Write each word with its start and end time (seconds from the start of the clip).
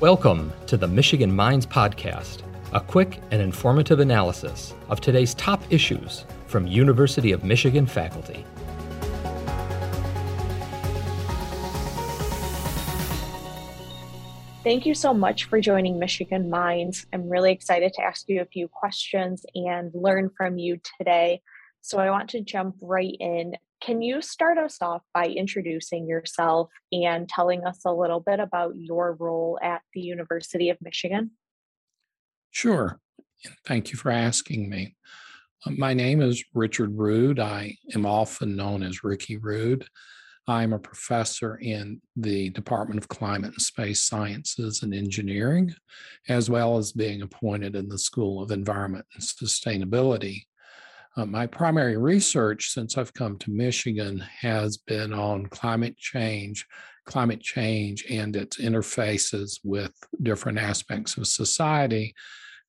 Welcome 0.00 0.50
to 0.66 0.78
the 0.78 0.88
Michigan 0.88 1.30
Minds 1.30 1.66
Podcast, 1.66 2.38
a 2.72 2.80
quick 2.80 3.20
and 3.32 3.42
informative 3.42 4.00
analysis 4.00 4.72
of 4.88 4.98
today's 4.98 5.34
top 5.34 5.62
issues 5.68 6.24
from 6.46 6.66
University 6.66 7.32
of 7.32 7.44
Michigan 7.44 7.84
faculty. 7.84 8.46
Thank 14.64 14.86
you 14.86 14.94
so 14.94 15.12
much 15.12 15.44
for 15.44 15.60
joining 15.60 15.98
Michigan 15.98 16.48
Minds. 16.48 17.04
I'm 17.12 17.28
really 17.28 17.52
excited 17.52 17.92
to 17.92 18.02
ask 18.02 18.26
you 18.26 18.40
a 18.40 18.46
few 18.46 18.68
questions 18.68 19.44
and 19.54 19.90
learn 19.92 20.30
from 20.34 20.56
you 20.56 20.80
today. 20.96 21.42
So 21.82 21.98
I 21.98 22.08
want 22.08 22.30
to 22.30 22.40
jump 22.40 22.76
right 22.80 23.16
in. 23.20 23.52
Can 23.80 24.02
you 24.02 24.20
start 24.20 24.58
us 24.58 24.78
off 24.82 25.02
by 25.14 25.26
introducing 25.26 26.06
yourself 26.06 26.70
and 26.92 27.26
telling 27.26 27.64
us 27.64 27.80
a 27.86 27.92
little 27.92 28.20
bit 28.20 28.38
about 28.38 28.76
your 28.76 29.14
role 29.14 29.58
at 29.62 29.80
the 29.94 30.02
University 30.02 30.68
of 30.68 30.76
Michigan? 30.82 31.30
Sure. 32.50 33.00
Thank 33.66 33.90
you 33.90 33.96
for 33.96 34.10
asking 34.10 34.68
me. 34.68 34.96
Uh, 35.64 35.70
my 35.78 35.94
name 35.94 36.20
is 36.20 36.44
Richard 36.52 36.96
Rood. 36.96 37.40
I 37.40 37.76
am 37.94 38.04
often 38.04 38.54
known 38.54 38.82
as 38.82 39.02
Ricky 39.02 39.38
Rood. 39.38 39.86
I'm 40.46 40.72
a 40.72 40.78
professor 40.78 41.56
in 41.56 42.02
the 42.16 42.50
Department 42.50 42.98
of 42.98 43.08
Climate 43.08 43.52
and 43.52 43.62
Space 43.62 44.02
Sciences 44.02 44.82
and 44.82 44.92
Engineering, 44.92 45.72
as 46.28 46.50
well 46.50 46.76
as 46.76 46.92
being 46.92 47.22
appointed 47.22 47.76
in 47.76 47.88
the 47.88 47.98
School 47.98 48.42
of 48.42 48.50
Environment 48.50 49.06
and 49.14 49.22
Sustainability 49.22 50.42
uh, 51.16 51.26
my 51.26 51.46
primary 51.46 51.96
research 51.96 52.70
since 52.70 52.96
I've 52.96 53.14
come 53.14 53.38
to 53.38 53.50
Michigan 53.50 54.18
has 54.40 54.76
been 54.76 55.12
on 55.12 55.46
climate 55.46 55.96
change, 55.96 56.66
climate 57.04 57.40
change 57.40 58.04
and 58.08 58.36
its 58.36 58.58
interfaces 58.58 59.58
with 59.64 59.92
different 60.22 60.58
aspects 60.58 61.16
of 61.16 61.26
society, 61.26 62.14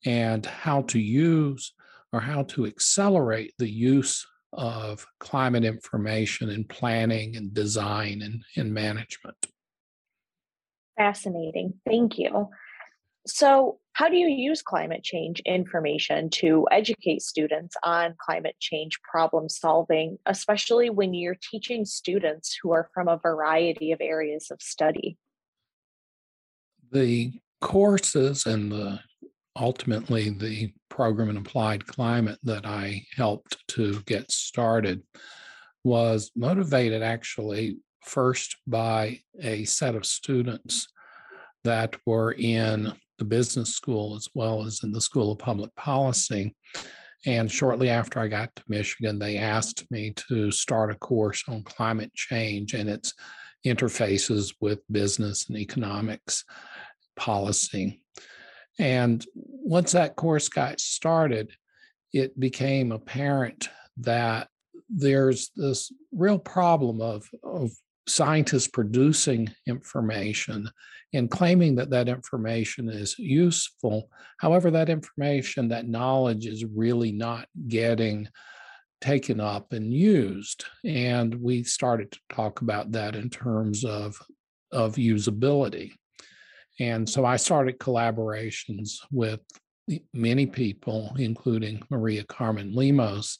and 0.05 0.45
how 0.45 0.81
to 0.83 0.99
use 0.99 1.73
or 2.11 2.19
how 2.19 2.43
to 2.43 2.65
accelerate 2.65 3.53
the 3.59 3.69
use 3.69 4.25
of 4.53 5.05
climate 5.19 5.63
information 5.63 6.49
in 6.49 6.63
planning 6.65 7.37
and 7.37 7.53
design 7.53 8.21
and, 8.21 8.43
and 8.57 8.73
management. 8.73 9.37
Fascinating. 10.97 11.75
Thank 11.85 12.17
you. 12.17 12.49
So, 13.27 13.77
how 13.93 14.09
do 14.09 14.15
you 14.15 14.27
use 14.27 14.61
climate 14.61 15.03
change 15.03 15.41
information 15.41 16.29
to 16.31 16.65
educate 16.71 17.21
students 17.21 17.75
on 17.83 18.15
climate 18.17 18.55
change 18.59 18.99
problem 19.03 19.49
solving, 19.49 20.17
especially 20.25 20.89
when 20.89 21.13
you're 21.13 21.37
teaching 21.51 21.85
students 21.85 22.57
who 22.61 22.71
are 22.71 22.89
from 22.93 23.07
a 23.07 23.17
variety 23.17 23.91
of 23.91 23.99
areas 24.01 24.49
of 24.49 24.61
study? 24.61 25.17
The 26.91 27.33
courses 27.59 28.45
and 28.45 28.71
the 28.71 28.99
ultimately 29.59 30.29
the 30.29 30.73
program 30.89 31.29
in 31.29 31.37
applied 31.37 31.85
climate 31.85 32.39
that 32.43 32.65
I 32.65 33.05
helped 33.15 33.57
to 33.69 34.01
get 34.03 34.31
started 34.31 35.03
was 35.83 36.31
motivated 36.35 37.03
actually 37.03 37.77
first 38.03 38.57
by 38.65 39.19
a 39.39 39.65
set 39.65 39.95
of 39.95 40.05
students 40.05 40.87
that 41.63 41.95
were 42.05 42.31
in 42.31 42.93
the 43.21 43.25
business 43.25 43.75
school 43.75 44.15
as 44.15 44.27
well 44.33 44.65
as 44.65 44.81
in 44.83 44.91
the 44.91 44.99
School 44.99 45.31
of 45.31 45.37
Public 45.37 45.73
Policy. 45.75 46.55
And 47.27 47.51
shortly 47.51 47.87
after 47.87 48.19
I 48.19 48.27
got 48.27 48.55
to 48.55 48.63
Michigan, 48.67 49.19
they 49.19 49.37
asked 49.37 49.85
me 49.91 50.11
to 50.27 50.49
start 50.49 50.89
a 50.89 50.95
course 50.95 51.43
on 51.47 51.61
climate 51.61 52.11
change 52.15 52.73
and 52.73 52.89
its 52.89 53.13
interfaces 53.63 54.55
with 54.59 54.79
business 54.91 55.49
and 55.49 55.57
economics 55.59 56.45
policy. 57.15 58.01
And 58.79 59.23
once 59.35 59.91
that 59.91 60.15
course 60.15 60.49
got 60.49 60.79
started, 60.79 61.51
it 62.13 62.39
became 62.39 62.91
apparent 62.91 63.69
that 63.97 64.47
there's 64.89 65.51
this 65.55 65.91
real 66.11 66.39
problem 66.39 67.01
of, 67.01 67.29
of 67.43 67.69
scientists 68.07 68.67
producing 68.67 69.49
information 69.67 70.69
and 71.13 71.29
claiming 71.29 71.75
that 71.75 71.89
that 71.89 72.07
information 72.07 72.89
is 72.89 73.17
useful. 73.19 74.09
However, 74.37 74.71
that 74.71 74.89
information, 74.89 75.67
that 75.69 75.87
knowledge 75.87 76.45
is 76.45 76.65
really 76.65 77.11
not 77.11 77.47
getting 77.67 78.27
taken 79.01 79.39
up 79.39 79.73
and 79.73 79.93
used. 79.93 80.65
And 80.85 81.35
we 81.35 81.63
started 81.63 82.11
to 82.11 82.19
talk 82.29 82.61
about 82.61 82.91
that 82.93 83.15
in 83.15 83.29
terms 83.29 83.83
of, 83.83 84.15
of 84.71 84.95
usability. 84.95 85.91
And 86.79 87.07
so 87.09 87.25
I 87.25 87.35
started 87.35 87.79
collaborations 87.79 88.99
with 89.11 89.41
many 90.13 90.45
people, 90.45 91.13
including 91.17 91.83
Maria 91.89 92.23
Carmen 92.23 92.73
Lemos, 92.73 93.37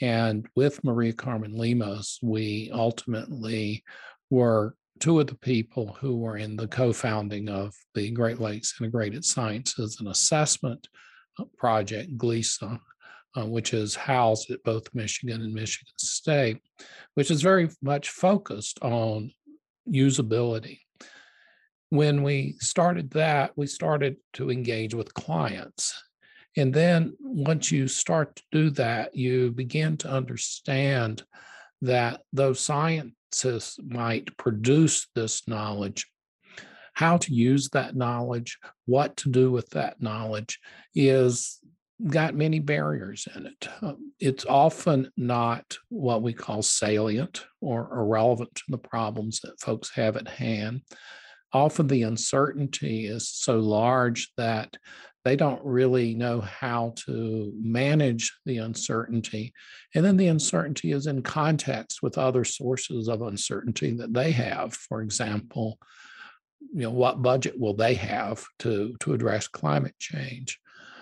and 0.00 0.46
with 0.56 0.82
Maria 0.82 1.12
Carmen 1.12 1.56
Lemos, 1.56 2.18
we 2.22 2.70
ultimately 2.72 3.84
were 4.30 4.74
two 5.00 5.20
of 5.20 5.26
the 5.26 5.36
people 5.36 5.96
who 6.00 6.16
were 6.16 6.36
in 6.36 6.56
the 6.56 6.68
co-founding 6.68 7.48
of 7.48 7.74
the 7.94 8.10
Great 8.10 8.40
Lakes 8.40 8.74
Integrated 8.80 9.24
Sciences 9.24 9.98
and 10.00 10.08
Assessment 10.08 10.88
uh, 11.38 11.44
Project, 11.56 12.16
GLISA, 12.16 12.80
uh, 13.36 13.46
which 13.46 13.74
is 13.74 13.94
housed 13.94 14.50
at 14.50 14.62
both 14.62 14.94
Michigan 14.94 15.42
and 15.42 15.52
Michigan 15.52 15.92
State, 15.98 16.58
which 17.14 17.30
is 17.30 17.42
very 17.42 17.68
much 17.82 18.10
focused 18.10 18.78
on 18.82 19.30
usability. 19.88 20.80
When 21.90 22.22
we 22.22 22.56
started 22.60 23.10
that, 23.10 23.52
we 23.56 23.66
started 23.66 24.16
to 24.34 24.50
engage 24.50 24.94
with 24.94 25.14
clients 25.14 26.03
and 26.56 26.72
then 26.72 27.16
once 27.20 27.72
you 27.72 27.88
start 27.88 28.36
to 28.36 28.42
do 28.52 28.70
that, 28.70 29.14
you 29.14 29.50
begin 29.50 29.96
to 29.98 30.10
understand 30.10 31.22
that 31.82 32.22
those 32.32 32.60
scientists 32.60 33.78
might 33.84 34.36
produce 34.36 35.08
this 35.14 35.46
knowledge, 35.48 36.06
how 36.94 37.16
to 37.18 37.34
use 37.34 37.68
that 37.70 37.96
knowledge, 37.96 38.58
what 38.86 39.16
to 39.18 39.30
do 39.30 39.50
with 39.50 39.68
that 39.70 40.00
knowledge 40.00 40.60
is 40.94 41.58
got 42.08 42.34
many 42.34 42.58
barriers 42.58 43.26
in 43.34 43.46
it. 43.46 43.68
Um, 43.80 44.12
it's 44.20 44.44
often 44.46 45.10
not 45.16 45.76
what 45.88 46.22
we 46.22 46.32
call 46.32 46.62
salient 46.62 47.46
or 47.60 47.88
irrelevant 47.92 48.54
to 48.56 48.64
the 48.68 48.78
problems 48.78 49.40
that 49.40 49.60
folks 49.60 49.90
have 49.94 50.16
at 50.16 50.28
hand. 50.28 50.82
Often 51.52 51.86
the 51.86 52.02
uncertainty 52.02 53.06
is 53.06 53.28
so 53.28 53.58
large 53.58 54.32
that 54.36 54.76
they 55.24 55.36
don't 55.36 55.64
really 55.64 56.14
know 56.14 56.40
how 56.40 56.92
to 57.06 57.52
manage 57.58 58.32
the 58.44 58.58
uncertainty. 58.58 59.54
And 59.94 60.04
then 60.04 60.18
the 60.18 60.28
uncertainty 60.28 60.92
is 60.92 61.06
in 61.06 61.22
context 61.22 62.02
with 62.02 62.18
other 62.18 62.44
sources 62.44 63.08
of 63.08 63.22
uncertainty 63.22 63.92
that 63.92 64.12
they 64.12 64.32
have. 64.32 64.74
For 64.74 65.00
example, 65.00 65.78
you 66.74 66.82
know, 66.82 66.90
what 66.90 67.22
budget 67.22 67.58
will 67.58 67.74
they 67.74 67.94
have 67.94 68.44
to, 68.60 68.94
to 69.00 69.14
address 69.14 69.48
climate 69.48 69.94
change? 69.98 70.60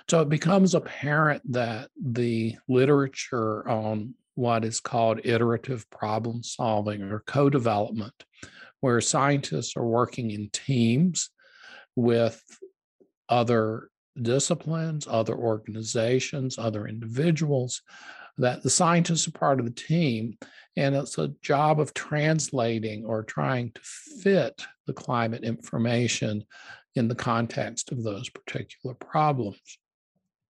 So 0.09 0.21
it 0.21 0.29
becomes 0.29 0.75
apparent 0.75 1.43
that 1.53 1.91
the 2.01 2.57
literature 2.69 3.69
on 3.69 4.15
what 4.35 4.65
is 4.65 4.81
called 4.81 5.21
iterative 5.25 5.89
problem 5.91 6.43
solving 6.43 7.03
or 7.03 7.21
co 7.27 7.51
development, 7.51 8.15
where 8.81 9.01
scientists 9.01 9.77
are 9.77 9.87
working 9.87 10.31
in 10.31 10.49
teams 10.51 11.31
with 11.97 12.43
other 13.29 13.89
disciplines, 14.21 15.07
other 15.09 15.35
organizations, 15.35 16.59
other 16.59 16.87
individuals, 16.87 17.83
that 18.39 18.63
the 18.63 18.71
scientists 18.71 19.29
are 19.29 19.33
part 19.33 19.59
of 19.59 19.67
the 19.67 19.73
team. 19.73 20.37
And 20.77 20.95
it's 20.95 21.19
a 21.19 21.35
job 21.43 21.81
of 21.81 21.95
translating 21.95 23.05
or 23.05 23.23
trying 23.23 23.73
to 23.73 23.81
fit 23.83 24.63
the 24.87 24.93
climate 24.93 25.45
information 25.45 26.45
in 26.95 27.09
the 27.09 27.15
context 27.15 27.93
of 27.93 28.03
those 28.03 28.29
particular 28.29 28.95
problems. 28.95 29.79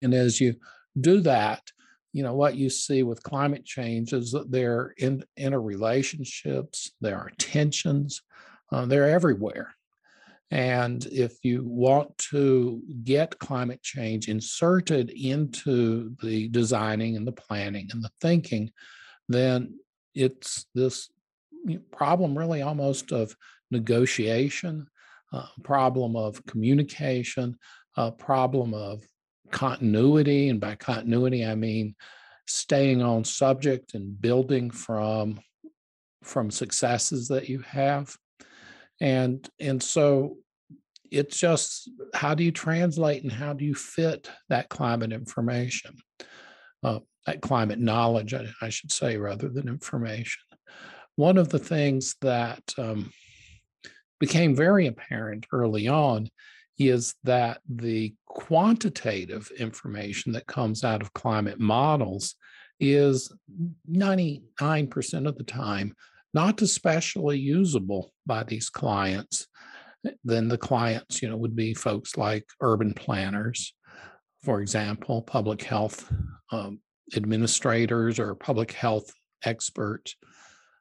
And 0.02 0.14
as 0.14 0.40
you 0.40 0.56
do 1.00 1.22
that, 1.22 1.62
you 2.14 2.24
know, 2.24 2.34
what 2.34 2.56
you 2.56 2.70
see 2.70 3.04
with 3.04 3.24
climate 3.24 3.66
change 3.66 4.14
is 4.14 4.32
that 4.32 4.50
there 4.50 4.78
are 4.78 4.94
in 4.98 5.24
interrelationships, 5.38 6.92
there 7.02 7.18
are 7.18 7.32
tensions, 7.38 8.22
uh, 8.72 8.86
they're 8.86 9.10
everywhere. 9.10 9.76
And 10.52 11.06
if 11.08 11.44
you 11.44 11.64
want 11.66 12.18
to 12.30 12.82
get 13.04 13.40
climate 13.40 13.82
change 13.82 14.30
inserted 14.30 15.10
into 15.10 16.16
the 16.22 16.50
designing 16.50 17.16
and 17.16 17.28
the 17.28 17.32
planning 17.32 17.88
and 17.92 18.04
the 18.04 18.12
thinking, 18.22 18.72
then 19.28 19.80
it's 20.14 20.66
this 20.76 21.10
problem 21.92 22.38
really 22.38 22.62
almost 22.62 23.12
of 23.12 23.36
negotiation, 23.72 24.88
a 25.34 25.46
problem 25.64 26.16
of 26.16 26.46
communication, 26.46 27.58
a 27.98 28.12
problem 28.12 28.74
of 28.74 29.04
continuity. 29.52 30.50
And 30.50 30.60
by 30.60 30.76
continuity, 30.76 31.46
I 31.46 31.56
mean 31.56 31.96
staying 32.48 33.02
on 33.02 33.24
subject 33.24 33.96
and 33.96 34.20
building 34.20 34.70
from 34.70 35.40
from 36.24 36.50
successes 36.50 37.28
that 37.28 37.50
you 37.50 37.60
have 37.60 38.16
and 39.02 39.48
and 39.60 39.82
so 39.82 40.38
it's 41.12 41.40
just 41.40 41.90
how 42.14 42.34
do 42.34 42.44
you 42.44 42.52
translate 42.52 43.24
and 43.24 43.32
how 43.32 43.54
do 43.54 43.64
you 43.64 43.76
fit 43.76 44.30
that 44.50 44.70
climate 44.70 45.14
information, 45.14 45.96
uh, 46.84 47.00
that 47.26 47.42
climate 47.42 47.80
knowledge, 47.80 48.34
I, 48.34 48.48
I, 48.62 48.70
should 48.70 48.92
say, 48.92 49.18
rather 49.18 49.48
than 49.48 49.68
information. 49.68 50.42
One 51.16 51.38
of 51.38 51.50
the 51.50 51.60
things 51.60 52.16
that 52.22 52.64
um, 52.78 53.12
became 54.20 54.56
very 54.56 54.88
apparent 54.88 55.46
early 55.52 55.88
on 55.88 56.30
is 56.78 57.16
that 57.24 57.60
the 57.70 58.14
quantitative 58.26 59.50
information 59.58 60.34
that 60.34 60.48
comes 60.48 60.84
out 60.84 61.02
of 61.02 61.14
climate 61.14 61.60
models 61.60 62.36
is 62.80 63.32
99% 63.90 65.28
of 65.28 65.38
the 65.38 65.44
time 65.44 65.96
not 66.36 66.62
especially 66.62 67.40
usable 67.40 68.14
by 68.26 68.44
these 68.44 68.70
clients 68.70 69.48
then 70.24 70.48
the 70.48 70.58
clients 70.58 71.22
you 71.22 71.30
know 71.30 71.38
would 71.38 71.56
be 71.56 71.74
folks 71.74 72.16
like 72.18 72.46
urban 72.62 72.94
planners 72.94 73.74
for 74.44 74.62
example 74.62 75.24
public 75.24 75.64
health 75.64 76.12
um, 76.52 76.80
administrators 77.16 78.20
or 78.20 78.36
public 78.36 78.72
health 78.72 79.12
experts 79.44 80.16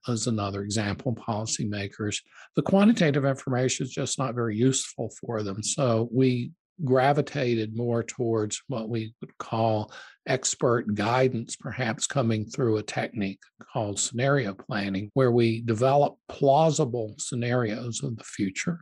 as 0.09 0.27
another 0.27 0.63
example, 0.63 1.15
policymakers. 1.15 2.17
The 2.57 2.63
quantitative 2.63 3.25
information 3.25 3.85
is 3.85 3.93
just 3.93 4.19
not 4.19 4.35
very 4.35 4.57
useful 4.57 5.11
for 5.21 5.43
them. 5.43 5.63
So 5.63 6.09
we 6.13 6.51
gravitated 6.83 7.77
more 7.77 8.03
towards 8.03 8.63
what 8.69 8.89
we 8.89 9.15
would 9.21 9.37
call 9.39 9.93
expert 10.27 10.95
guidance, 10.95 11.57
perhaps 11.57 12.07
coming 12.07 12.45
through 12.45 12.77
a 12.77 12.83
technique 12.83 13.41
called 13.73 13.99
scenario 13.99 14.55
planning, 14.55 15.11
where 15.15 15.31
we 15.31 15.61
develop 15.61 16.17
plausible 16.29 17.15
scenarios 17.19 18.03
of 18.03 18.17
the 18.17 18.25
future. 18.25 18.81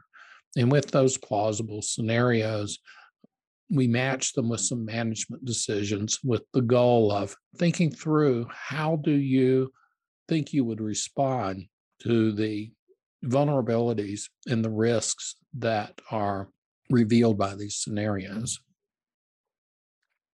And 0.57 0.71
with 0.71 0.91
those 0.91 1.19
plausible 1.19 1.83
scenarios, 1.83 2.79
we 3.71 3.89
match 3.89 4.35
them 4.35 4.49
with 4.49 4.61
some 4.61 4.85
management 4.85 5.45
decisions 5.45 6.19
with 6.23 6.43
the 6.53 6.61
goal 6.61 7.11
of 7.11 7.35
thinking 7.57 7.91
through 7.91 8.47
how 8.51 8.97
do 8.97 9.13
you 9.13 9.73
think 10.29 10.53
you 10.53 10.65
would 10.65 10.81
respond 10.81 11.67
to 12.03 12.33
the 12.33 12.71
vulnerabilities 13.25 14.29
and 14.47 14.65
the 14.65 14.71
risks 14.71 15.37
that 15.59 16.01
are 16.11 16.49
revealed 16.91 17.39
by 17.39 17.55
these 17.55 17.77
scenarios? 17.77 18.61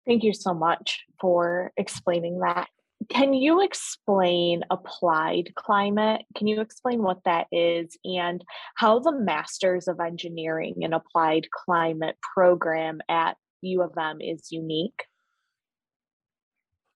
Thank 0.06 0.23
you 0.23 0.35
so 0.35 0.52
much 0.52 1.05
for 1.20 1.73
explaining 1.76 2.41
that. 2.41 2.69
Can 3.08 3.35
you 3.35 3.62
explain 3.62 4.62
applied 4.70 5.55
climate? 5.55 6.23
Can 6.37 6.46
you 6.46 6.61
explain 6.61 7.02
what 7.02 7.19
that 7.25 7.46
is 7.52 7.96
and 8.05 8.43
how 8.76 8.99
the 8.99 9.12
Masters 9.12 9.88
of 9.88 10.00
Engineering 10.00 10.76
and 10.82 10.94
Applied 10.94 11.49
Climate 11.50 12.17
program 12.35 13.00
at 13.08 13.37
U 13.62 13.82
of 13.82 13.93
M 13.99 14.20
is 14.20 14.49
unique? 14.50 15.05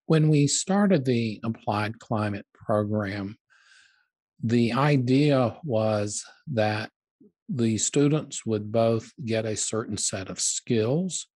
When 0.06 0.28
we 0.28 0.46
started 0.46 1.04
the 1.04 1.40
Applied 1.44 1.98
Climate 1.98 2.46
program, 2.54 3.36
the 4.42 4.72
idea 4.72 5.56
was 5.64 6.24
that 6.52 6.90
the 7.48 7.78
students 7.78 8.44
would 8.44 8.70
both 8.70 9.12
get 9.24 9.46
a 9.46 9.56
certain 9.56 9.96
set 9.96 10.28
of 10.28 10.40
skills 10.40 11.26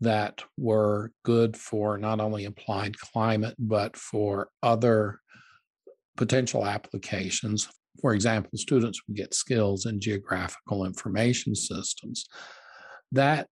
that 0.00 0.42
were 0.58 1.12
good 1.24 1.56
for 1.56 1.96
not 1.96 2.20
only 2.20 2.44
applied 2.44 2.98
climate, 2.98 3.54
but 3.58 3.96
for 3.96 4.48
other 4.62 5.20
potential 6.16 6.66
applications. 6.66 7.68
For 8.00 8.14
example, 8.14 8.50
students 8.56 9.00
would 9.06 9.16
get 9.16 9.34
skills 9.34 9.86
in 9.86 10.00
geographical 10.00 10.84
information 10.84 11.54
systems. 11.54 12.26
That 13.12 13.48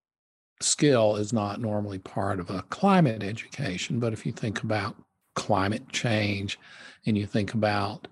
skill 0.61 1.15
is 1.15 1.33
not 1.33 1.61
normally 1.61 1.99
part 1.99 2.39
of 2.39 2.49
a 2.49 2.63
climate 2.63 3.23
education, 3.23 3.99
but 3.99 4.13
if 4.13 4.25
you 4.25 4.31
think 4.31 4.63
about 4.63 4.95
climate 5.35 5.89
change 5.91 6.59
and 7.05 7.17
you 7.17 7.25
think 7.25 7.53
about 7.53 8.07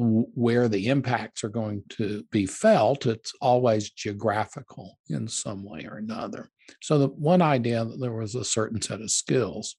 where 0.00 0.68
the 0.68 0.88
impacts 0.88 1.44
are 1.44 1.50
going 1.50 1.82
to 1.90 2.24
be 2.30 2.46
felt, 2.46 3.06
it's 3.06 3.34
always 3.40 3.90
geographical 3.90 4.98
in 5.10 5.28
some 5.28 5.62
way 5.62 5.86
or 5.86 5.98
another. 5.98 6.50
So, 6.80 6.98
the 6.98 7.08
one 7.08 7.42
idea 7.42 7.84
that 7.84 8.00
there 8.00 8.12
was 8.12 8.34
a 8.34 8.44
certain 8.44 8.80
set 8.80 9.02
of 9.02 9.10
skills, 9.10 9.76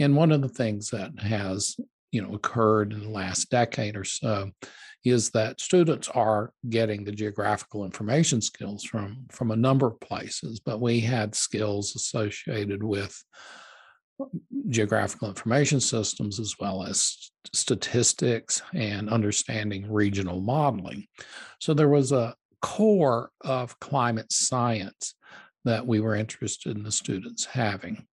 and 0.00 0.16
one 0.16 0.32
of 0.32 0.42
the 0.42 0.48
things 0.48 0.90
that 0.90 1.18
has 1.20 1.76
you 2.10 2.20
know 2.20 2.34
occurred 2.34 2.92
in 2.92 3.00
the 3.00 3.08
last 3.08 3.50
decade 3.50 3.96
or 3.96 4.04
so 4.04 4.50
is 5.04 5.30
that 5.30 5.60
students 5.60 6.08
are 6.08 6.52
getting 6.68 7.04
the 7.04 7.12
geographical 7.12 7.84
information 7.84 8.40
skills 8.40 8.82
from 8.82 9.26
from 9.30 9.52
a 9.52 9.56
number 9.56 9.86
of 9.86 10.00
places 10.00 10.58
but 10.58 10.80
we 10.80 10.98
had 10.98 11.34
skills 11.34 11.94
associated 11.94 12.82
with 12.82 13.22
geographical 14.68 15.28
information 15.28 15.80
systems 15.80 16.38
as 16.38 16.54
well 16.60 16.84
as 16.84 17.30
statistics 17.52 18.62
and 18.74 19.08
understanding 19.08 19.90
regional 19.90 20.40
modeling. 20.40 21.06
So 21.60 21.74
there 21.74 21.88
was 21.88 22.12
a 22.12 22.34
core 22.62 23.30
of 23.40 23.78
climate 23.80 24.32
science 24.32 25.14
that 25.64 25.86
we 25.86 26.00
were 26.00 26.14
interested 26.14 26.76
in 26.76 26.82
the 26.82 26.92
students 26.92 27.44
having. 27.44 28.06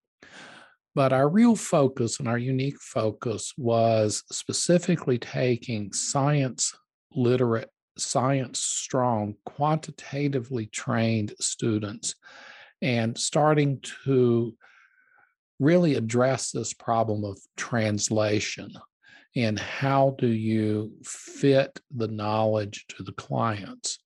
But 0.95 1.13
our 1.13 1.29
real 1.29 1.55
focus 1.55 2.19
and 2.19 2.27
our 2.27 2.39
unique 2.39 2.81
focus 2.81 3.53
was 3.57 4.23
specifically 4.31 5.19
taking 5.19 5.93
science 5.93 6.73
literate, 7.13 7.69
science 7.97 8.59
strong, 8.59 9.35
quantitatively 9.45 10.65
trained 10.67 11.33
students 11.39 12.15
and 12.81 13.17
starting 13.17 13.79
to 14.05 14.55
really 15.59 15.95
address 15.95 16.51
this 16.51 16.73
problem 16.73 17.23
of 17.23 17.39
translation 17.55 18.71
and 19.35 19.59
how 19.59 20.15
do 20.17 20.27
you 20.27 20.91
fit 21.03 21.79
the 21.95 22.07
knowledge 22.07 22.85
to 22.89 23.03
the 23.03 23.11
clients. 23.13 23.99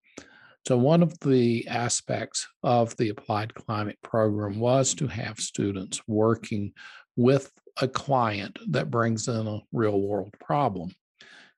So, 0.67 0.77
one 0.77 1.01
of 1.01 1.17
the 1.19 1.67
aspects 1.67 2.47
of 2.63 2.95
the 2.97 3.09
Applied 3.09 3.55
Climate 3.55 3.97
program 4.03 4.59
was 4.59 4.93
to 4.95 5.07
have 5.07 5.39
students 5.39 6.01
working 6.07 6.73
with 7.15 7.51
a 7.81 7.87
client 7.87 8.59
that 8.69 8.91
brings 8.91 9.27
in 9.27 9.47
a 9.47 9.61
real 9.71 9.99
world 9.99 10.35
problem. 10.39 10.91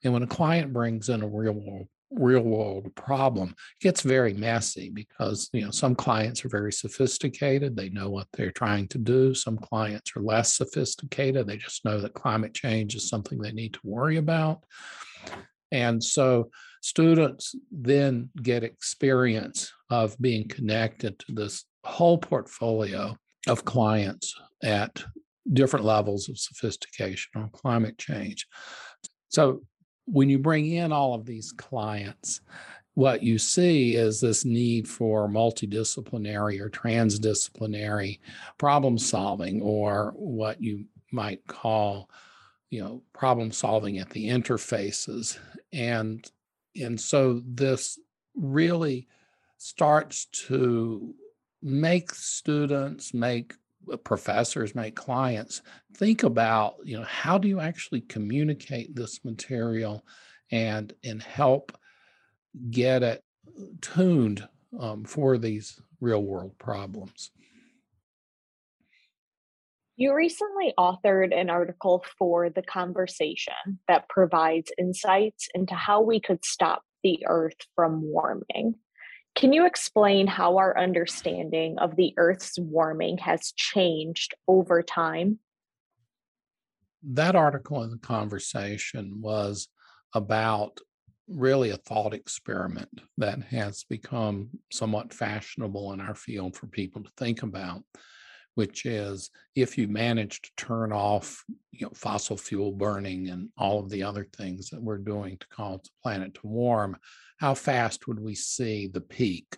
And 0.04 0.14
when 0.14 0.24
a 0.24 0.28
client 0.28 0.72
brings 0.72 1.10
in 1.10 1.22
a 1.22 1.28
real 1.28 1.54
world 1.54 1.88
real 2.16 2.42
world 2.42 2.94
problem 2.96 3.56
gets 3.82 4.02
very 4.02 4.34
messy 4.34 4.90
because 4.90 5.50
you 5.54 5.64
know 5.64 5.72
some 5.72 5.96
clients 5.96 6.46
are 6.46 6.50
very 6.50 6.72
sophisticated 6.72 7.76
they 7.76 7.90
know 7.90 8.10
what 8.10 8.28
they're 8.34 8.52
trying 8.52 8.88
to 8.88 8.98
do 8.98 9.34
some 9.34 9.58
clients 9.58 10.12
are 10.16 10.22
less 10.22 10.54
sophisticated 10.54 11.48
they 11.48 11.58
just 11.58 11.86
know 11.86 12.00
that 12.00 12.14
climate 12.14 12.54
change 12.54 12.96
is 12.96 13.10
something 13.10 13.40
they 13.40 13.52
need 13.52 13.74
to 13.74 13.80
worry 13.84 14.18
about 14.18 14.64
and 15.72 16.04
so 16.04 16.52
students 16.82 17.56
then 17.72 18.30
get 18.42 18.64
experience 18.64 19.74
of 19.90 20.16
being 20.20 20.48
connected 20.48 21.18
to 21.18 21.32
this 21.32 21.66
whole 21.84 22.18
portfolio 22.18 23.18
of 23.48 23.66
clients 23.66 24.36
at 24.64 25.04
different 25.52 25.86
levels 25.86 26.30
of 26.30 26.38
sophistication 26.38 27.32
on 27.36 27.50
climate 27.50 27.98
change. 27.98 28.48
So 29.30 29.64
when 30.06 30.30
you 30.30 30.40
bring 30.40 30.72
in 30.72 30.92
all 30.92 31.14
of 31.14 31.26
these 31.26 31.52
clients, 31.52 32.42
what 32.96 33.24
you 33.24 33.40
see 33.40 33.96
is 33.96 34.22
this 34.22 34.46
need 34.46 34.88
for 34.88 35.28
multidisciplinary 35.28 36.60
or 36.60 36.70
transdisciplinary 36.70 38.20
problem 38.58 38.98
solving, 38.98 39.62
or 39.62 40.14
what 40.16 40.62
you 40.62 40.86
might 41.12 41.46
call, 41.48 42.10
you 42.70 42.82
know, 42.82 43.02
problem 43.14 43.52
solving 43.52 43.98
at 43.98 44.10
the 44.12 44.30
interfaces. 44.30 45.40
And 45.72 46.30
and 46.80 47.00
so 47.00 47.42
this 47.46 48.00
really 48.36 49.08
starts 49.58 50.26
to 50.26 51.16
make 51.62 52.14
students, 52.14 53.14
make 53.14 53.54
professors, 54.04 54.76
make 54.76 54.96
clients 54.96 55.62
think 55.96 56.24
about, 56.24 56.76
you 56.84 56.98
know, 56.98 57.06
how 57.06 57.38
do 57.38 57.48
you 57.48 57.60
actually 57.60 58.02
communicate 58.02 58.96
this 58.96 59.24
material 59.24 60.06
and 60.52 60.94
and 61.04 61.22
help 61.22 61.78
get 62.70 63.04
it 63.04 63.24
tuned 63.82 64.48
um, 64.80 65.04
for 65.04 65.38
these 65.38 65.80
real 66.00 66.24
world 66.24 66.58
problems. 66.58 67.32
You 69.96 70.16
recently 70.16 70.74
authored 70.78 71.40
an 71.40 71.50
article 71.50 72.04
for 72.18 72.50
The 72.50 72.64
Conversation 72.64 73.80
that 73.88 74.10
provides 74.10 74.72
insights 74.78 75.48
into 75.54 75.76
how 75.76 76.02
we 76.02 76.20
could 76.20 76.44
stop 76.44 76.82
the 77.04 77.26
Earth 77.28 77.58
from 77.76 78.02
warming. 78.02 78.76
Can 79.36 79.52
you 79.52 79.66
explain 79.66 80.28
how 80.28 80.58
our 80.58 80.78
understanding 80.78 81.80
of 81.80 81.96
the 81.96 82.14
Earth's 82.18 82.58
warming 82.60 83.18
has 83.20 83.52
changed 83.56 84.36
over 84.48 84.84
time? 84.84 85.40
That 87.04 87.36
article 87.36 87.84
in 87.84 87.90
The 87.90 87.98
Conversation 87.98 89.22
was 89.22 89.68
about 90.14 90.80
really 91.28 91.72
a 91.72 91.78
thought 91.78 92.14
experiment 92.14 93.02
that 93.18 93.42
has 93.44 93.86
become 93.90 94.50
somewhat 94.72 95.14
fashionable 95.14 95.94
in 95.94 96.02
our 96.02 96.16
field 96.16 96.56
for 96.56 96.68
people 96.68 97.02
to 97.04 97.10
think 97.18 97.44
about 97.44 97.84
which 98.56 98.86
is 98.86 99.32
if 99.56 99.78
you 99.78 99.88
manage 99.88 100.42
to 100.42 100.52
turn 100.58 100.92
off 100.92 101.44
you 101.72 101.86
know 101.86 101.92
fossil 101.96 102.38
fuel 102.38 102.72
burning 102.72 103.30
and 103.30 103.50
all 103.58 103.80
of 103.80 103.90
the 103.90 104.04
other 104.04 104.28
things 104.38 104.70
that 104.70 104.82
we're 104.82 104.98
doing 104.98 105.38
to 105.38 105.48
cause 105.48 105.80
the 105.84 105.90
planet 106.02 106.34
to 106.34 106.48
warm 106.48 106.98
how 107.44 107.54
fast 107.54 108.08
would 108.08 108.22
we 108.22 108.34
see 108.34 108.88
the 108.88 109.02
peak? 109.02 109.58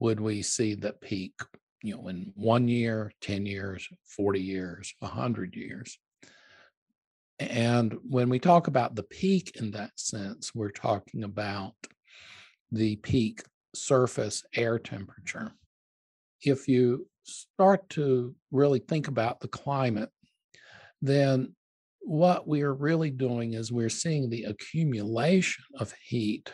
Would 0.00 0.18
we 0.18 0.42
see 0.42 0.74
the 0.74 0.94
peak 0.94 1.34
you 1.80 1.94
know 1.94 2.08
in 2.08 2.32
one 2.34 2.66
year 2.66 3.12
10 3.20 3.46
years 3.46 3.88
40 4.04 4.40
years 4.40 4.92
100 4.98 5.54
years? 5.54 5.96
And 7.38 7.96
when 8.02 8.30
we 8.30 8.40
talk 8.40 8.66
about 8.66 8.96
the 8.96 9.04
peak 9.04 9.52
in 9.60 9.70
that 9.70 9.92
sense 9.94 10.52
we're 10.56 10.72
talking 10.72 11.22
about 11.22 11.74
the 12.72 12.96
peak 12.96 13.44
surface 13.76 14.42
air 14.56 14.80
temperature. 14.80 15.52
If 16.42 16.66
you 16.66 17.06
start 17.22 17.88
to 17.90 18.34
really 18.50 18.80
think 18.80 19.06
about 19.06 19.38
the 19.38 19.46
climate, 19.46 20.10
then 21.00 21.54
what 22.00 22.48
we 22.48 22.62
are 22.62 22.74
really 22.74 23.10
doing 23.10 23.52
is 23.52 23.70
we're 23.70 23.88
seeing 23.88 24.30
the 24.30 24.44
accumulation 24.44 25.62
of 25.78 25.94
heat 26.04 26.50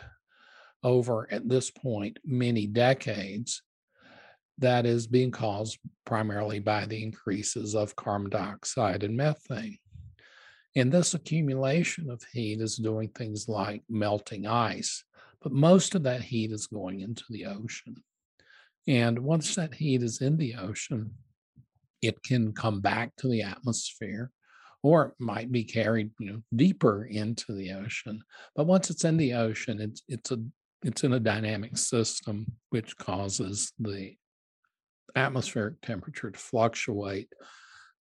over 0.83 1.27
at 1.31 1.47
this 1.47 1.71
point 1.71 2.19
many 2.23 2.67
decades 2.67 3.61
that 4.59 4.85
is 4.85 5.07
being 5.07 5.31
caused 5.31 5.77
primarily 6.05 6.59
by 6.59 6.85
the 6.85 7.01
increases 7.01 7.75
of 7.75 7.95
carbon 7.95 8.29
dioxide 8.29 9.03
and 9.03 9.15
methane. 9.15 9.77
And 10.75 10.91
this 10.91 11.13
accumulation 11.13 12.09
of 12.09 12.23
heat 12.33 12.61
is 12.61 12.75
doing 12.75 13.09
things 13.09 13.47
like 13.47 13.83
melting 13.89 14.47
ice, 14.47 15.03
but 15.41 15.51
most 15.51 15.95
of 15.95 16.03
that 16.03 16.21
heat 16.21 16.51
is 16.51 16.67
going 16.67 17.01
into 17.01 17.23
the 17.29 17.45
ocean. 17.45 17.95
And 18.87 19.19
once 19.19 19.55
that 19.55 19.75
heat 19.75 20.01
is 20.01 20.21
in 20.21 20.37
the 20.37 20.55
ocean, 20.55 21.11
it 22.01 22.23
can 22.23 22.53
come 22.53 22.79
back 22.79 23.15
to 23.17 23.27
the 23.27 23.41
atmosphere 23.41 24.31
or 24.83 25.07
it 25.07 25.13
might 25.19 25.51
be 25.51 25.63
carried 25.63 26.11
you 26.19 26.31
know 26.31 26.41
deeper 26.55 27.05
into 27.05 27.53
the 27.53 27.71
ocean 27.71 28.21
but 28.55 28.67
once 28.67 28.89
it's 28.89 29.03
in 29.03 29.17
the 29.17 29.33
ocean 29.33 29.81
it's 29.81 30.03
it's 30.07 30.31
a 30.31 30.37
it's 30.83 31.03
in 31.03 31.13
a 31.13 31.19
dynamic 31.19 31.77
system 31.77 32.45
which 32.69 32.97
causes 32.97 33.73
the 33.79 34.15
atmospheric 35.15 35.79
temperature 35.81 36.31
to 36.31 36.39
fluctuate 36.39 37.29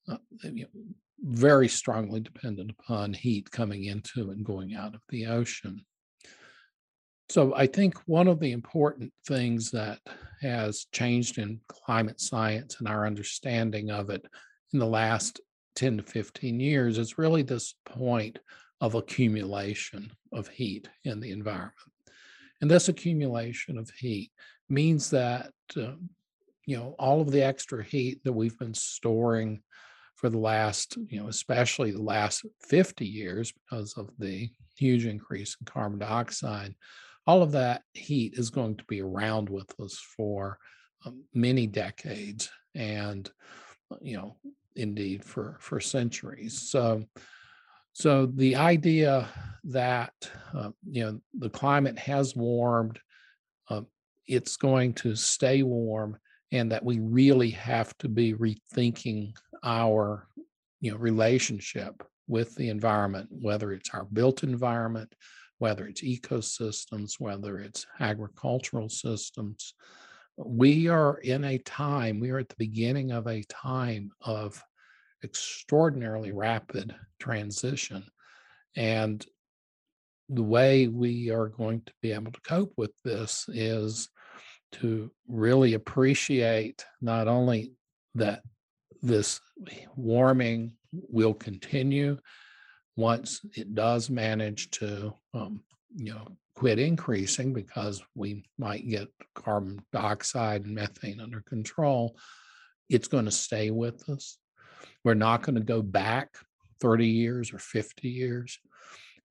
uh, 0.08 0.18
you 0.42 0.62
know, 0.62 0.80
very 1.20 1.66
strongly 1.66 2.20
dependent 2.20 2.70
upon 2.70 3.12
heat 3.12 3.50
coming 3.50 3.84
into 3.84 4.30
and 4.30 4.44
going 4.44 4.74
out 4.74 4.94
of 4.94 5.00
the 5.08 5.26
ocean 5.26 5.84
so 7.28 7.54
I 7.54 7.66
think 7.66 7.98
one 8.06 8.28
of 8.28 8.38
the 8.38 8.52
important 8.52 9.12
things 9.26 9.70
that 9.72 9.98
has 10.42 10.86
changed 10.92 11.38
in 11.38 11.60
climate 11.68 12.20
science 12.20 12.76
and 12.78 12.86
our 12.86 13.06
understanding 13.06 13.90
of 13.90 14.10
it 14.10 14.24
in 14.72 14.78
the 14.78 14.86
last 14.86 15.40
10 15.74 15.98
to 15.98 16.02
15 16.02 16.60
years 16.60 16.98
is 16.98 17.18
really 17.18 17.42
this 17.42 17.74
point 17.84 18.38
of 18.80 18.94
accumulation 18.94 20.12
of 20.32 20.48
heat 20.48 20.88
in 21.04 21.18
the 21.18 21.32
environment. 21.32 21.72
And 22.60 22.70
this 22.70 22.88
accumulation 22.88 23.78
of 23.78 23.90
heat 23.90 24.30
means 24.68 25.10
that, 25.10 25.50
uh, 25.76 25.92
you 26.64 26.76
know, 26.76 26.94
all 26.98 27.20
of 27.20 27.30
the 27.30 27.44
extra 27.44 27.84
heat 27.84 28.22
that 28.24 28.32
we've 28.32 28.58
been 28.58 28.74
storing 28.74 29.62
for 30.14 30.30
the 30.30 30.38
last, 30.38 30.96
you 31.08 31.20
know, 31.20 31.28
especially 31.28 31.90
the 31.90 32.02
last 32.02 32.44
50 32.62 33.04
years 33.06 33.52
because 33.52 33.96
of 33.98 34.10
the 34.18 34.50
huge 34.76 35.06
increase 35.06 35.56
in 35.60 35.66
carbon 35.66 35.98
dioxide, 35.98 36.74
all 37.26 37.42
of 37.42 37.52
that 37.52 37.82
heat 37.92 38.34
is 38.36 38.50
going 38.50 38.76
to 38.76 38.84
be 38.84 39.02
around 39.02 39.48
with 39.48 39.72
us 39.80 39.98
for 40.16 40.58
um, 41.04 41.24
many 41.34 41.66
decades 41.66 42.50
and 42.74 43.30
you 44.00 44.16
know 44.16 44.36
indeed 44.74 45.24
for 45.24 45.56
for 45.60 45.80
centuries. 45.80 46.70
So 46.70 47.04
so 47.96 48.26
the 48.26 48.56
idea 48.56 49.26
that 49.64 50.12
uh, 50.54 50.70
you 50.86 51.02
know 51.02 51.20
the 51.38 51.48
climate 51.48 51.98
has 51.98 52.36
warmed 52.36 53.00
uh, 53.70 53.80
it's 54.26 54.56
going 54.56 54.92
to 54.92 55.14
stay 55.14 55.62
warm 55.62 56.18
and 56.52 56.70
that 56.70 56.84
we 56.84 56.98
really 57.00 57.50
have 57.50 57.96
to 57.98 58.08
be 58.08 58.34
rethinking 58.34 59.32
our 59.64 60.28
you 60.80 60.90
know 60.90 60.98
relationship 60.98 62.02
with 62.28 62.54
the 62.56 62.68
environment 62.68 63.28
whether 63.30 63.72
it's 63.72 63.90
our 63.94 64.04
built 64.04 64.42
environment 64.42 65.10
whether 65.58 65.86
it's 65.86 66.02
ecosystems, 66.02 67.18
whether 67.18 67.58
it's 67.58 67.86
agricultural 68.00 68.88
systems. 68.88 69.74
We 70.36 70.88
are 70.88 71.18
in 71.18 71.44
a 71.44 71.58
time, 71.58 72.20
we 72.20 72.30
are 72.30 72.38
at 72.38 72.48
the 72.48 72.56
beginning 72.58 73.10
of 73.10 73.26
a 73.26 73.42
time 73.44 74.10
of 74.20 74.62
extraordinarily 75.26 76.32
rapid 76.32 76.94
transition. 77.18 78.04
And 78.76 79.24
the 80.28 80.42
way 80.42 80.86
we 80.88 81.30
are 81.30 81.48
going 81.48 81.82
to 81.82 81.92
be 82.00 82.12
able 82.12 82.32
to 82.32 82.40
cope 82.40 82.72
with 82.76 82.92
this 83.04 83.46
is 83.48 84.08
to 84.72 85.10
really 85.28 85.74
appreciate 85.74 86.84
not 87.00 87.28
only 87.28 87.72
that 88.14 88.42
this 89.02 89.40
warming 89.96 90.76
will 90.92 91.34
continue, 91.34 92.18
once 92.96 93.40
it 93.54 93.74
does 93.74 94.08
manage 94.08 94.70
to, 94.70 95.12
um, 95.34 95.62
you 95.94 96.12
know, 96.12 96.36
quit 96.54 96.78
increasing 96.78 97.52
because 97.52 98.02
we 98.14 98.44
might 98.58 98.88
get 98.88 99.08
carbon 99.34 99.78
dioxide 99.92 100.64
and 100.64 100.74
methane 100.74 101.20
under 101.20 101.42
control, 101.42 102.16
it's 102.88 103.08
going 103.08 103.26
to 103.26 103.30
stay 103.30 103.70
with 103.70 104.08
us. 104.08 104.38
We're 105.06 105.14
not 105.14 105.42
going 105.42 105.54
to 105.54 105.60
go 105.60 105.82
back 105.82 106.34
30 106.80 107.06
years 107.06 107.52
or 107.52 107.60
50 107.60 108.08
years. 108.08 108.58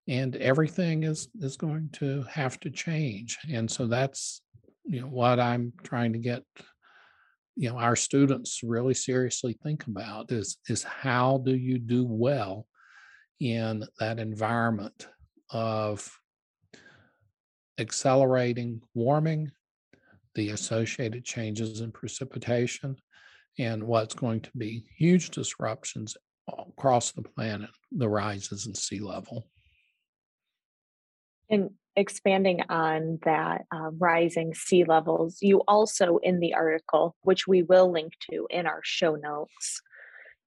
And 0.07 0.33
everything 0.37 1.03
is 1.03 1.27
is 1.41 1.57
going 1.57 1.89
to 1.95 2.23
have 2.31 2.57
to 2.61 2.69
change. 2.69 3.37
And 3.51 3.69
so 3.69 3.85
that's 3.85 4.41
you 4.85 5.01
know 5.01 5.07
what 5.07 5.37
I'm 5.37 5.73
trying 5.83 6.13
to 6.13 6.19
get 6.19 6.43
you 7.57 7.67
know 7.67 7.77
our 7.77 7.97
students 7.97 8.61
really 8.63 8.93
seriously 8.93 9.57
think 9.63 9.85
about 9.85 10.31
is 10.31 10.59
is 10.69 10.81
how 10.83 11.41
do 11.43 11.53
you 11.53 11.77
do 11.77 12.05
well 12.05 12.67
in 13.41 13.83
that 13.99 14.17
environment 14.17 15.09
of 15.49 16.09
accelerating 17.79 18.81
warming, 18.93 19.51
the 20.35 20.51
associated 20.51 21.25
changes 21.25 21.81
in 21.81 21.91
precipitation, 21.91 22.95
and 23.57 23.83
what's 23.83 24.13
going 24.13 24.41
to 24.41 24.51
be 24.57 24.85
huge 24.97 25.29
disruptions 25.29 26.15
across 26.47 27.11
the 27.11 27.21
planet, 27.21 27.69
the 27.91 28.09
rises 28.09 28.67
in 28.67 28.75
sea 28.75 28.99
level. 28.99 29.47
And 31.49 31.71
expanding 31.95 32.61
on 32.69 33.19
that 33.23 33.65
uh, 33.73 33.91
rising 33.97 34.53
sea 34.53 34.83
levels, 34.83 35.37
you 35.41 35.61
also 35.67 36.17
in 36.17 36.39
the 36.39 36.53
article, 36.53 37.15
which 37.21 37.47
we 37.47 37.63
will 37.63 37.91
link 37.91 38.13
to 38.31 38.47
in 38.49 38.65
our 38.65 38.81
show 38.83 39.15
notes, 39.15 39.81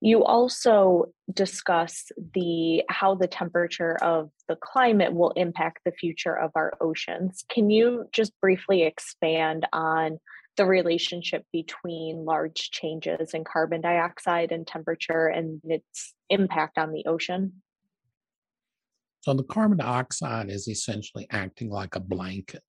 you 0.00 0.24
also 0.24 1.06
discuss 1.32 2.06
the 2.34 2.84
how 2.88 3.14
the 3.14 3.26
temperature 3.26 3.96
of 3.96 4.30
the 4.46 4.56
climate 4.56 5.12
will 5.12 5.30
impact 5.30 5.80
the 5.84 5.92
future 5.92 6.36
of 6.36 6.52
our 6.54 6.74
oceans. 6.80 7.44
Can 7.50 7.70
you 7.70 8.06
just 8.12 8.32
briefly 8.40 8.82
expand 8.82 9.66
on 9.72 10.18
the 10.58 10.66
relationship 10.66 11.44
between 11.52 12.26
large 12.26 12.70
changes 12.70 13.32
in 13.32 13.44
carbon 13.44 13.80
dioxide 13.80 14.52
and 14.52 14.66
temperature 14.66 15.26
and 15.28 15.62
its 15.64 16.12
impact 16.28 16.76
on 16.76 16.92
the 16.92 17.06
ocean? 17.06 17.62
So 19.20 19.32
the 19.32 19.44
carbon 19.44 19.78
dioxide 19.78 20.50
is 20.50 20.68
essentially 20.68 21.26
acting 21.30 21.70
like 21.70 21.96
a 21.96 22.00
blanket. 22.00 22.62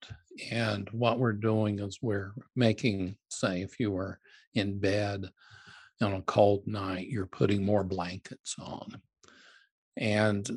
And 0.51 0.89
what 0.91 1.19
we're 1.19 1.34
doing 1.34 1.79
is 1.79 2.00
we're 2.01 2.31
making, 2.55 3.17
say, 3.29 3.62
if 3.62 3.79
you 3.79 3.91
were 3.91 4.19
in 4.53 4.79
bed 4.79 5.29
on 6.01 6.13
a 6.13 6.22
cold 6.22 6.65
night, 6.65 7.08
you're 7.10 7.25
putting 7.25 7.65
more 7.65 7.84
blankets 7.84 8.55
on. 8.58 9.01
And 9.98 10.50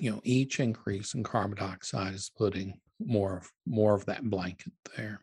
you 0.00 0.10
know, 0.10 0.20
each 0.24 0.60
increase 0.60 1.14
in 1.14 1.22
carbon 1.22 1.58
dioxide 1.58 2.14
is 2.14 2.30
putting 2.36 2.80
more 2.98 3.38
of 3.38 3.50
more 3.66 3.94
of 3.94 4.06
that 4.06 4.24
blanket 4.24 4.72
there. 4.96 5.22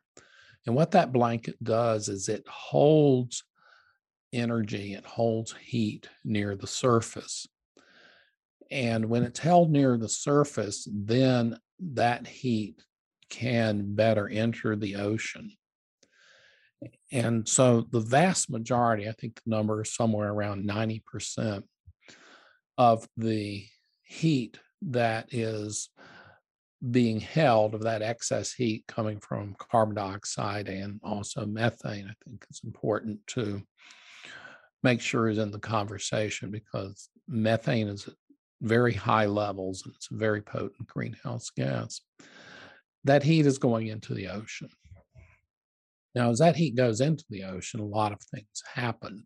And 0.67 0.75
what 0.75 0.91
that 0.91 1.13
blanket 1.13 1.61
does 1.63 2.09
is 2.09 2.29
it 2.29 2.45
holds 2.47 3.43
energy, 4.31 4.93
it 4.93 5.05
holds 5.05 5.55
heat 5.59 6.09
near 6.23 6.55
the 6.55 6.67
surface. 6.67 7.47
And 8.69 9.05
when 9.05 9.23
it's 9.23 9.39
held 9.39 9.71
near 9.71 9.97
the 9.97 10.09
surface, 10.09 10.87
then 10.91 11.57
that 11.79 12.27
heat 12.27 12.81
can 13.29 13.95
better 13.95 14.27
enter 14.27 14.75
the 14.75 14.97
ocean 14.97 15.51
and 17.11 17.47
so 17.47 17.81
the 17.91 17.99
vast 17.99 18.49
majority, 18.49 19.07
I 19.07 19.13
think 19.13 19.35
the 19.35 19.49
number 19.49 19.81
is 19.81 19.93
somewhere 19.93 20.31
around 20.31 20.67
90% 20.67 21.63
of 22.77 23.07
the 23.17 23.65
heat 24.03 24.59
that 24.83 25.33
is 25.33 25.89
being 26.91 27.19
held 27.19 27.73
of 27.73 27.81
that 27.81 28.01
excess 28.01 28.53
heat 28.53 28.83
coming 28.87 29.19
from 29.19 29.55
carbon 29.57 29.95
dioxide 29.95 30.67
and 30.67 30.99
also 31.03 31.45
methane, 31.45 32.07
I 32.07 32.13
think 32.23 32.45
it's 32.49 32.63
important 32.63 33.25
to 33.27 33.61
make 34.83 35.01
sure 35.01 35.27
is 35.27 35.39
in 35.39 35.51
the 35.51 35.59
conversation 35.59 36.51
because 36.51 37.09
methane 37.27 37.87
is 37.87 38.07
at 38.07 38.13
very 38.61 38.93
high 38.93 39.25
levels 39.25 39.83
and 39.85 39.93
it's 39.95 40.11
a 40.11 40.15
very 40.15 40.41
potent 40.41 40.87
greenhouse 40.87 41.49
gas. 41.49 42.01
That 43.03 43.23
heat 43.23 43.45
is 43.45 43.57
going 43.57 43.87
into 43.87 44.13
the 44.13 44.27
ocean. 44.27 44.69
Now, 46.13 46.29
as 46.29 46.39
that 46.39 46.55
heat 46.55 46.75
goes 46.75 47.01
into 47.01 47.25
the 47.29 47.43
ocean, 47.43 47.79
a 47.79 47.85
lot 47.85 48.11
of 48.11 48.19
things 48.21 48.63
happen. 48.73 49.25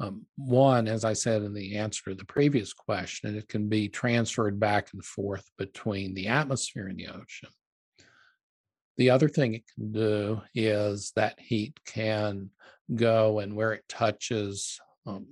Um, 0.00 0.26
one, 0.36 0.86
as 0.86 1.04
I 1.04 1.12
said 1.12 1.42
in 1.42 1.52
the 1.52 1.76
answer 1.76 2.10
to 2.10 2.14
the 2.14 2.24
previous 2.24 2.72
question, 2.72 3.36
it 3.36 3.48
can 3.48 3.68
be 3.68 3.88
transferred 3.88 4.60
back 4.60 4.90
and 4.92 5.04
forth 5.04 5.44
between 5.58 6.14
the 6.14 6.28
atmosphere 6.28 6.86
and 6.86 6.98
the 6.98 7.08
ocean. 7.08 7.48
The 8.96 9.10
other 9.10 9.28
thing 9.28 9.54
it 9.54 9.64
can 9.74 9.92
do 9.92 10.40
is 10.54 11.12
that 11.16 11.40
heat 11.40 11.78
can 11.84 12.50
go 12.94 13.40
and 13.40 13.54
where 13.56 13.72
it 13.72 13.84
touches 13.88 14.80
um, 15.06 15.26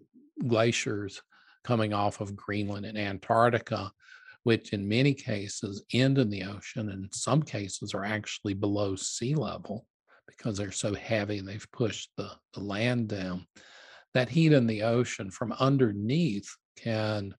glaciers 0.46 1.22
coming 1.64 1.92
off 1.92 2.20
of 2.20 2.36
Greenland 2.36 2.86
and 2.86 2.98
Antarctica, 2.98 3.90
which 4.42 4.72
in 4.72 4.88
many 4.88 5.14
cases 5.14 5.84
end 5.92 6.18
in 6.18 6.30
the 6.30 6.44
ocean, 6.44 6.90
and 6.90 7.04
in 7.04 7.12
some 7.12 7.42
cases 7.42 7.94
are 7.94 8.04
actually 8.04 8.54
below 8.54 8.94
sea 8.96 9.34
level 9.34 9.86
because 10.28 10.56
they're 10.56 10.72
so 10.72 10.94
heavy 10.94 11.38
and 11.38 11.48
they've 11.48 11.70
pushed 11.72 12.10
the, 12.16 12.30
the 12.54 12.60
land 12.60 13.08
down 13.08 13.46
that 14.16 14.28
heat 14.28 14.52
in 14.52 14.66
the 14.66 14.82
ocean 14.82 15.30
from 15.30 15.52
underneath 15.52 16.56
can 16.76 17.34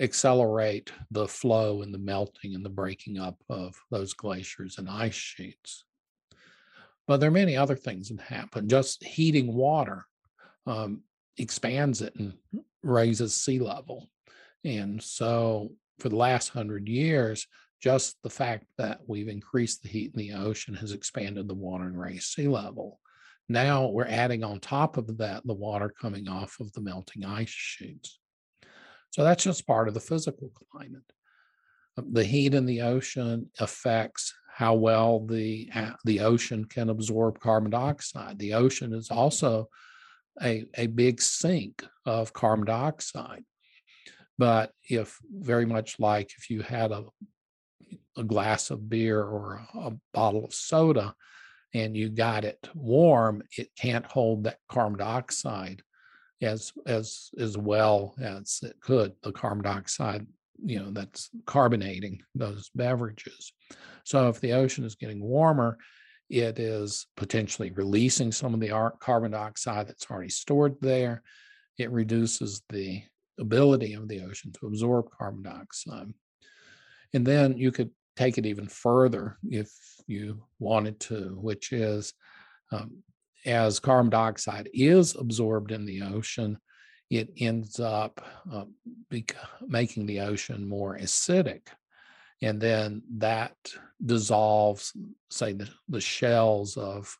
accelerate 0.00 0.92
the 1.10 1.28
flow 1.28 1.82
and 1.82 1.92
the 1.92 1.98
melting 1.98 2.54
and 2.54 2.64
the 2.64 2.70
breaking 2.70 3.18
up 3.18 3.36
of 3.48 3.74
those 3.90 4.14
glaciers 4.14 4.78
and 4.78 4.88
ice 4.88 5.14
sheets. 5.14 5.84
But 7.06 7.18
there 7.18 7.28
are 7.28 7.32
many 7.32 7.56
other 7.56 7.76
things 7.76 8.08
that 8.08 8.20
happen. 8.20 8.68
Just 8.68 9.04
heating 9.04 9.54
water 9.54 10.06
um, 10.66 11.02
expands 11.36 12.02
it 12.02 12.14
and 12.16 12.34
raises 12.82 13.34
sea 13.34 13.58
level. 13.58 14.08
And 14.64 15.02
so, 15.02 15.72
for 15.98 16.08
the 16.08 16.16
last 16.16 16.48
hundred 16.48 16.88
years, 16.88 17.46
just 17.80 18.16
the 18.22 18.30
fact 18.30 18.66
that 18.78 19.00
we've 19.06 19.28
increased 19.28 19.82
the 19.82 19.88
heat 19.88 20.12
in 20.14 20.18
the 20.18 20.32
ocean 20.34 20.74
has 20.74 20.92
expanded 20.92 21.48
the 21.48 21.54
water 21.54 21.84
and 21.84 21.98
raised 21.98 22.24
sea 22.24 22.48
level. 22.48 22.99
Now 23.50 23.88
we're 23.88 24.06
adding 24.06 24.44
on 24.44 24.60
top 24.60 24.96
of 24.96 25.18
that 25.18 25.44
the 25.44 25.54
water 25.54 25.92
coming 26.00 26.28
off 26.28 26.60
of 26.60 26.72
the 26.72 26.80
melting 26.80 27.24
ice 27.24 27.48
sheets. 27.48 28.20
So 29.10 29.24
that's 29.24 29.42
just 29.42 29.66
part 29.66 29.88
of 29.88 29.94
the 29.94 30.00
physical 30.00 30.52
climate. 30.70 31.02
Um, 31.98 32.12
the 32.12 32.22
heat 32.22 32.54
in 32.54 32.64
the 32.64 32.82
ocean 32.82 33.50
affects 33.58 34.32
how 34.54 34.74
well 34.74 35.26
the, 35.26 35.68
the 36.04 36.20
ocean 36.20 36.64
can 36.64 36.90
absorb 36.90 37.40
carbon 37.40 37.72
dioxide. 37.72 38.38
The 38.38 38.54
ocean 38.54 38.94
is 38.94 39.10
also 39.10 39.68
a, 40.40 40.64
a 40.74 40.86
big 40.86 41.20
sink 41.20 41.84
of 42.06 42.32
carbon 42.32 42.66
dioxide. 42.66 43.42
But 44.38 44.70
if 44.88 45.18
very 45.28 45.66
much 45.66 45.98
like 45.98 46.30
if 46.38 46.50
you 46.50 46.62
had 46.62 46.92
a 46.92 47.04
a 48.16 48.22
glass 48.22 48.70
of 48.70 48.88
beer 48.88 49.20
or 49.20 49.62
a, 49.74 49.92
bottle 50.12 50.44
of 50.44 50.54
soda 50.54 51.14
and 51.74 51.96
you 51.96 52.08
got 52.08 52.44
it 52.44 52.68
warm, 52.74 53.42
it 53.56 53.68
can't 53.78 54.06
hold 54.06 54.44
that 54.44 54.58
carbon 54.68 54.98
dioxide 54.98 55.82
as 56.42 56.72
as 56.86 57.30
as 57.38 57.56
well 57.56 58.14
as 58.20 58.60
it 58.62 58.76
could. 58.80 59.12
The 59.22 59.32
carbon 59.32 59.62
dioxide, 59.62 60.26
you 60.64 60.80
know, 60.80 60.90
that's 60.90 61.30
carbonating 61.46 62.20
those 62.34 62.70
beverages. 62.74 63.52
So 64.04 64.28
if 64.28 64.40
the 64.40 64.54
ocean 64.54 64.84
is 64.84 64.94
getting 64.94 65.22
warmer, 65.22 65.78
it 66.28 66.58
is 66.58 67.06
potentially 67.16 67.70
releasing 67.72 68.32
some 68.32 68.54
of 68.54 68.60
the 68.60 68.92
carbon 69.00 69.32
dioxide 69.32 69.88
that's 69.88 70.10
already 70.10 70.30
stored 70.30 70.76
there. 70.80 71.22
It 71.78 71.90
reduces 71.90 72.62
the 72.68 73.02
ability 73.38 73.94
of 73.94 74.08
the 74.08 74.22
ocean 74.22 74.52
to 74.52 74.66
absorb 74.66 75.10
carbon 75.10 75.42
dioxide. 75.42 76.12
And 77.12 77.26
then 77.26 77.56
you 77.58 77.72
could 77.72 77.90
take 78.20 78.36
it 78.36 78.44
even 78.44 78.68
further 78.68 79.38
if 79.48 79.70
you 80.06 80.42
wanted 80.58 81.00
to, 81.00 81.38
which 81.40 81.72
is 81.72 82.12
um, 82.70 83.02
as 83.46 83.80
carbon 83.80 84.10
dioxide 84.10 84.68
is 84.74 85.16
absorbed 85.16 85.72
in 85.72 85.86
the 85.86 86.02
ocean, 86.02 86.58
it 87.08 87.30
ends 87.38 87.80
up 87.80 88.22
uh, 88.52 88.64
bec- 89.10 89.34
making 89.66 90.04
the 90.04 90.20
ocean 90.20 90.68
more 90.68 90.98
acidic. 90.98 91.62
And 92.42 92.60
then 92.60 93.02
that 93.16 93.56
dissolves, 94.04 94.92
say, 95.30 95.54
the, 95.54 95.70
the 95.88 96.00
shells 96.02 96.76
of, 96.76 97.16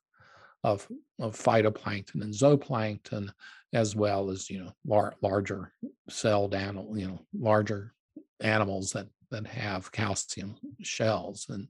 of, 0.64 0.86
of 1.18 1.34
phytoplankton 1.34 2.20
and 2.22 2.34
zooplankton, 2.34 3.30
as 3.72 3.96
well 3.96 4.30
as, 4.30 4.50
you 4.50 4.64
know, 4.64 4.72
lar- 4.86 5.14
larger 5.22 5.72
celled 6.10 6.54
animal, 6.54 6.98
you 6.98 7.08
know, 7.08 7.20
larger 7.32 7.94
animals 8.40 8.92
that 8.92 9.06
that 9.30 9.46
have 9.46 9.92
calcium 9.92 10.56
shells 10.82 11.46
and 11.48 11.68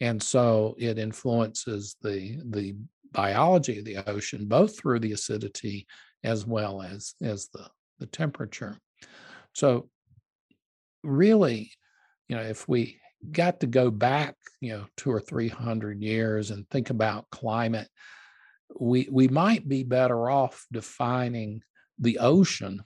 and 0.00 0.22
so 0.22 0.74
it 0.78 0.98
influences 0.98 1.96
the 2.02 2.38
the 2.50 2.76
biology 3.12 3.78
of 3.78 3.84
the 3.84 3.96
ocean 4.08 4.46
both 4.46 4.76
through 4.76 4.98
the 4.98 5.12
acidity 5.12 5.86
as 6.24 6.46
well 6.46 6.82
as 6.82 7.14
as 7.22 7.48
the 7.52 7.68
the 7.98 8.06
temperature. 8.06 8.76
So 9.52 9.88
really 11.02 11.70
you 12.28 12.36
know 12.36 12.42
if 12.42 12.68
we 12.68 12.98
got 13.30 13.60
to 13.60 13.66
go 13.66 13.90
back 13.90 14.36
you 14.60 14.72
know 14.72 14.86
two 14.96 15.10
or 15.10 15.20
three 15.20 15.48
hundred 15.48 16.02
years 16.02 16.50
and 16.50 16.68
think 16.68 16.90
about 16.90 17.30
climate 17.30 17.88
we 18.80 19.08
we 19.10 19.28
might 19.28 19.68
be 19.68 19.82
better 19.82 20.28
off 20.28 20.66
defining 20.72 21.62
the 21.98 22.18
ocean 22.18 22.82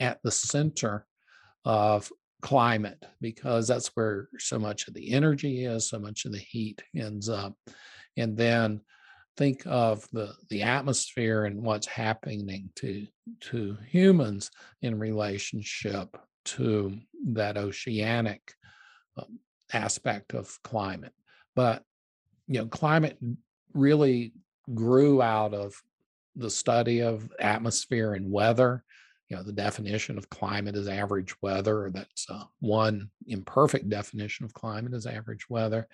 at 0.00 0.18
the 0.22 0.30
center 0.30 1.06
of 1.64 2.10
climate 2.40 3.04
because 3.20 3.66
that's 3.66 3.88
where 3.88 4.28
so 4.38 4.58
much 4.58 4.88
of 4.88 4.94
the 4.94 5.12
energy 5.12 5.64
is, 5.64 5.88
so 5.88 5.98
much 5.98 6.24
of 6.24 6.32
the 6.32 6.38
heat 6.38 6.82
ends 6.94 7.28
up. 7.28 7.54
And 8.16 8.36
then 8.36 8.80
think 9.36 9.62
of 9.66 10.06
the 10.12 10.34
the 10.50 10.62
atmosphere 10.62 11.44
and 11.44 11.62
what's 11.62 11.86
happening 11.86 12.70
to 12.74 13.06
to 13.40 13.76
humans 13.86 14.50
in 14.82 14.98
relationship 14.98 16.16
to 16.44 16.98
that 17.24 17.56
oceanic 17.56 18.52
um, 19.16 19.38
aspect 19.72 20.34
of 20.34 20.58
climate. 20.64 21.12
But 21.54 21.82
you 22.48 22.60
know, 22.60 22.66
climate 22.66 23.18
really 23.74 24.32
grew 24.74 25.22
out 25.22 25.54
of 25.54 25.80
the 26.34 26.50
study 26.50 27.00
of 27.00 27.30
atmosphere 27.40 28.14
and 28.14 28.30
weather 28.30 28.84
you 29.28 29.36
know 29.36 29.42
the 29.42 29.52
definition 29.52 30.16
of 30.18 30.30
climate 30.30 30.76
is 30.76 30.88
average 30.88 31.34
weather 31.42 31.90
that's 31.92 32.26
uh, 32.30 32.44
one 32.60 33.10
imperfect 33.26 33.88
definition 33.88 34.44
of 34.44 34.54
climate 34.54 34.94
is 34.94 35.06
average 35.06 35.48
weather. 35.50 35.86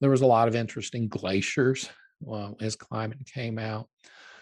There 0.00 0.10
was 0.10 0.22
a 0.22 0.26
lot 0.26 0.48
of 0.48 0.56
interesting 0.56 1.08
glaciers 1.08 1.88
well, 2.20 2.56
as 2.60 2.76
climate 2.76 3.18
came 3.32 3.58
out. 3.58 3.88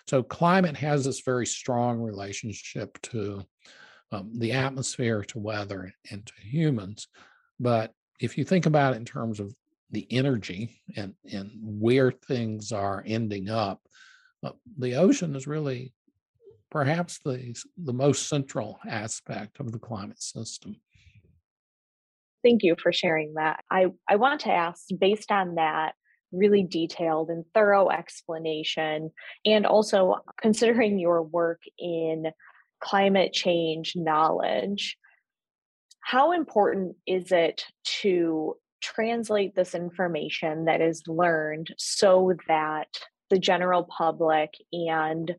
So 0.07 0.23
climate 0.23 0.77
has 0.77 1.05
this 1.05 1.21
very 1.21 1.47
strong 1.47 2.01
relationship 2.01 3.01
to 3.03 3.45
um, 4.11 4.31
the 4.39 4.53
atmosphere 4.53 5.23
to 5.25 5.39
weather 5.39 5.93
and 6.11 6.25
to 6.27 6.33
humans. 6.41 7.09
But 7.61 7.93
if 8.21 8.37
you 8.37 8.45
think 8.45 8.67
about 8.67 8.95
it 8.95 8.99
in 8.99 9.05
terms 9.05 9.41
of 9.41 9.55
the 9.91 10.07
energy 10.11 10.81
and 10.97 11.15
and 11.31 11.51
where 11.61 12.11
things 12.11 12.73
are 12.73 13.05
ending 13.07 13.51
up 13.51 13.81
uh, 14.43 14.53
the 14.79 14.95
ocean 14.97 15.37
is 15.37 15.47
really 15.47 15.93
perhaps 16.73 17.19
the, 17.19 17.55
the 17.77 17.93
most 17.93 18.31
central 18.31 18.81
aspect 18.89 19.61
of 19.61 19.71
the 19.73 19.79
climate 19.79 20.23
system. 20.23 20.75
Thank 22.43 22.63
you 22.63 22.77
for 22.83 22.93
sharing 22.93 23.35
that. 23.35 23.63
I, 23.71 23.89
I 24.09 24.17
want 24.17 24.41
to 24.41 24.53
ask, 24.53 24.87
based 24.99 25.31
on 25.31 25.57
that 25.57 25.93
really 26.33 26.63
detailed 26.63 27.29
and 27.29 27.45
thorough 27.53 27.91
explanation, 27.91 29.11
and 29.45 29.67
also 29.67 30.17
considering 30.41 30.99
your 30.99 31.23
work 31.23 31.61
in 31.79 32.33
climate 32.83 33.35
change 33.35 33.93
knowledge, 33.95 34.97
how 36.01 36.33
important 36.33 36.97
is 37.07 37.31
it 37.33 37.65
to 38.01 38.57
translate 38.81 39.55
this 39.55 39.75
information 39.75 40.65
that 40.65 40.81
is 40.81 41.03
learned 41.07 41.69
so 41.77 42.33
that 42.49 42.89
the 43.29 43.39
general 43.39 43.85
public 43.85 44.51
and 44.73 45.37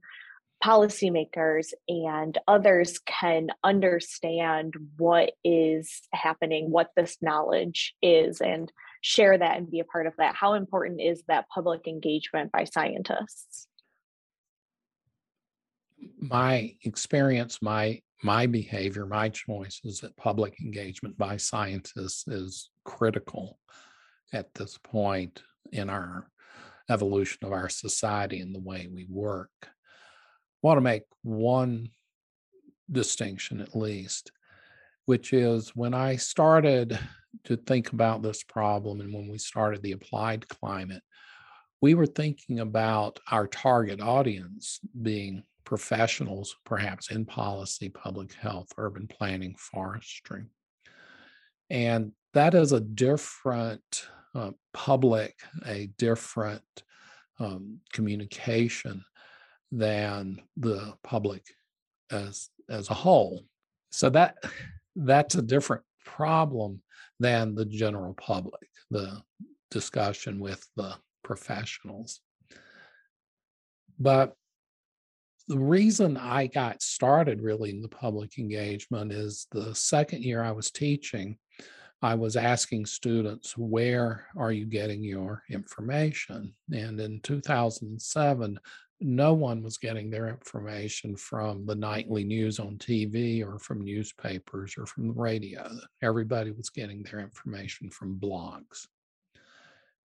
policymakers 0.63 1.73
and 1.89 2.38
others 2.47 2.99
can 2.99 3.49
understand 3.63 4.73
what 4.97 5.34
is 5.43 6.04
happening, 6.13 6.71
what 6.71 6.91
this 6.95 7.17
knowledge 7.21 7.93
is, 8.02 8.39
and 8.39 8.71
share 9.02 9.38
that 9.38 9.58
and 9.58 9.69
be 9.69 9.82
a 9.82 9.86
part 9.86 10.08
of 10.08 10.13
that. 10.17 10.36
How 10.36 10.54
important 10.54 11.02
is 11.02 11.23
that 11.28 11.49
public 11.49 11.88
engagement 11.88 12.52
by 12.52 12.63
scientists? 12.63 13.67
My 16.17 16.76
experience, 16.84 17.62
my 17.62 18.02
my 18.23 18.45
behavior, 18.47 19.06
my 19.06 19.28
choice 19.28 19.82
is 19.84 19.99
that 19.99 20.15
public 20.15 20.62
engagement 20.62 21.17
by 21.17 21.36
scientists 21.36 22.26
is 22.28 22.69
critical. 22.86 23.60
at 24.34 24.54
this 24.56 24.78
point 24.80 25.43
in 25.71 25.89
our 25.89 26.28
evolution 26.89 27.45
of 27.45 27.52
our 27.52 27.69
society 27.69 28.39
and 28.39 28.54
the 28.54 28.60
way 28.60 28.89
we 28.91 29.06
work. 29.10 29.52
Want 30.63 30.78
to 30.78 30.82
make 30.82 31.04
one 31.21 31.89
distinction 32.91 33.62
at 33.62 33.76
least, 33.76 34.32
which 35.06 35.34
is 35.34 35.76
when 35.76 35.93
I 35.93 36.15
started 36.15 36.97
to 37.43 37.58
think 37.58 37.91
about 37.91 38.21
this 38.21 38.43
problem 38.43 39.02
and 39.02 39.13
when 39.13 39.28
we 39.28 39.38
started 39.38 39.82
the 39.82 39.91
applied 39.91 40.47
climate, 40.47 41.04
we 41.82 41.95
were 41.95 42.06
thinking 42.06 42.62
about 42.62 43.19
our 43.30 43.45
target 43.45 43.99
audience 43.99 44.80
being 45.02 45.43
professionals, 45.65 46.56
perhaps 46.65 47.12
in 47.12 47.26
policy, 47.26 47.89
public 47.89 48.32
health, 48.34 48.69
urban 48.78 49.08
planning, 49.08 49.56
forestry. 49.58 50.45
And 51.69 52.13
that 52.34 52.54
is 52.54 52.71
a 52.71 52.80
different 52.80 54.08
uh, 54.34 54.52
public, 54.73 55.36
a 55.65 55.88
different 55.97 56.84
um, 57.39 57.80
communication 57.91 59.04
than 59.76 60.40
the 60.56 60.94
public 61.04 61.44
as 62.12 62.50
as 62.70 62.90
a 62.90 62.94
whole. 62.94 63.44
So 63.92 64.10
that 64.12 64.36
that's 64.96 65.36
a 65.36 65.42
different 65.42 65.84
problem 66.06 66.82
than 67.20 67.56
the 67.56 67.66
general 67.66 68.14
public, 68.14 68.70
the 68.92 69.22
discussion 69.72 70.40
with 70.40 70.66
the 70.76 70.96
professionals. 71.24 72.22
But 74.00 74.36
the 75.48 75.58
reason 75.58 76.18
I 76.18 76.48
got 76.48 76.82
started 76.82 77.42
really 77.42 77.72
in 77.72 77.82
the 77.82 77.90
public 77.90 78.38
engagement 78.38 79.12
is 79.12 79.48
the 79.52 79.74
second 79.74 80.24
year 80.24 80.44
I 80.44 80.52
was 80.52 80.72
teaching, 80.72 81.38
I 82.02 82.16
was 82.16 82.36
asking 82.36 82.86
students, 82.86 83.58
where 83.58 84.28
are 84.38 84.52
you 84.52 84.66
getting 84.66 85.04
your 85.04 85.44
information? 85.50 86.54
And 86.72 87.00
in 87.00 87.20
2007, 87.22 88.60
no 89.04 89.34
one 89.34 89.62
was 89.62 89.78
getting 89.78 90.10
their 90.10 90.28
information 90.28 91.16
from 91.16 91.66
the 91.66 91.76
nightly 91.76 92.24
news 92.24 92.60
on 92.60 92.78
TV 92.78 93.46
or 93.46 93.60
from 93.60 93.82
newspapers 93.82 94.76
or 94.78 94.86
from 94.86 95.08
the 95.08 95.13
radio. 95.13 95.70
Everybody 96.02 96.52
was 96.52 96.70
getting 96.70 97.04
their 97.04 97.20
information 97.20 97.89
from 97.89 98.20
blogs. 98.20 98.88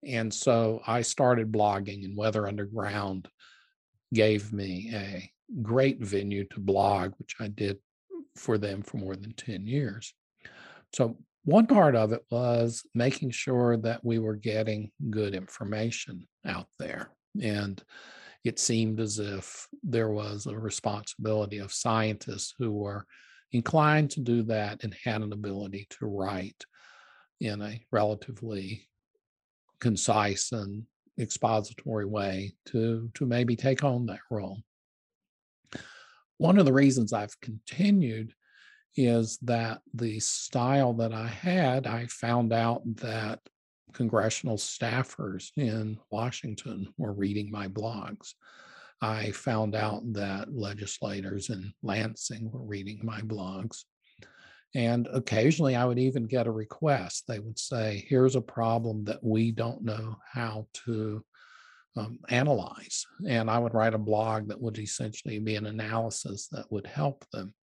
And 0.04 0.32
so 0.32 0.80
I 0.86 1.02
started 1.02 1.52
blogging, 1.52 2.04
and 2.04 2.16
Weather 2.16 2.46
Underground 2.46 3.28
gave 4.14 4.52
me 4.52 4.90
a 4.94 5.30
great 5.62 6.00
venue 6.00 6.44
to 6.44 6.60
blog, 6.60 7.14
which 7.18 7.34
I 7.40 7.48
did 7.48 7.78
for 8.36 8.58
them 8.58 8.82
for 8.82 8.98
more 8.98 9.16
than 9.16 9.32
10 9.32 9.66
years. 9.66 10.14
So, 10.94 11.18
one 11.44 11.66
part 11.66 11.96
of 11.96 12.12
it 12.12 12.24
was 12.30 12.84
making 12.94 13.30
sure 13.30 13.76
that 13.78 14.04
we 14.04 14.18
were 14.18 14.36
getting 14.36 14.90
good 15.08 15.34
information 15.34 16.28
out 16.44 16.66
there. 16.78 17.08
And 17.40 17.82
it 18.44 18.58
seemed 18.58 19.00
as 19.00 19.18
if 19.18 19.66
there 19.82 20.10
was 20.10 20.46
a 20.46 20.58
responsibility 20.58 21.58
of 21.58 21.72
scientists 21.72 22.54
who 22.58 22.72
were 22.72 23.04
inclined 23.52 24.10
to 24.12 24.20
do 24.20 24.42
that 24.42 24.84
and 24.84 24.94
had 25.04 25.22
an 25.22 25.32
ability 25.32 25.86
to 25.90 26.06
write 26.06 26.64
in 27.40 27.62
a 27.62 27.80
relatively 27.90 28.88
concise 29.80 30.52
and 30.52 30.84
expository 31.18 32.06
way 32.06 32.52
to, 32.66 33.10
to 33.14 33.26
maybe 33.26 33.56
take 33.56 33.84
on 33.84 34.06
that 34.06 34.20
role. 34.30 34.58
One 36.36 36.58
of 36.58 36.66
the 36.66 36.72
reasons 36.72 37.12
I've 37.12 37.38
continued 37.40 38.32
is 38.96 39.38
that 39.42 39.80
the 39.94 40.20
style 40.20 40.92
that 40.94 41.12
I 41.12 41.26
had, 41.28 41.86
I 41.86 42.06
found 42.06 42.52
out 42.52 42.82
that 42.96 43.40
congressional 43.92 44.56
staffers 44.56 45.50
in 45.56 45.98
Washington 46.10 46.92
were 46.96 47.12
reading 47.12 47.50
my 47.50 47.68
blogs. 47.68 48.34
I 49.00 49.30
found 49.30 49.74
out 49.74 50.02
that 50.14 50.52
legislators 50.52 51.50
in 51.50 51.72
Lansing 51.82 52.50
were 52.50 52.62
reading 52.62 53.00
my 53.02 53.20
blogs. 53.20 53.84
And 54.74 55.08
occasionally 55.12 55.76
I 55.76 55.84
would 55.84 55.98
even 55.98 56.26
get 56.26 56.46
a 56.46 56.52
request. 56.52 57.24
They 57.26 57.38
would 57.38 57.58
say, 57.58 58.04
here's 58.08 58.36
a 58.36 58.40
problem 58.40 59.04
that 59.04 59.22
we 59.22 59.52
don't 59.52 59.82
know 59.82 60.16
how 60.30 60.66
to 60.84 61.24
um, 61.96 62.18
analyze. 62.28 63.06
And 63.26 63.50
I 63.50 63.58
would 63.58 63.74
write 63.74 63.94
a 63.94 63.98
blog 63.98 64.48
that 64.48 64.60
would 64.60 64.78
essentially 64.78 65.38
be 65.38 65.56
an 65.56 65.66
analysis 65.66 66.48
that 66.48 66.70
would 66.70 66.86
help 66.86 67.24
them. 67.32 67.54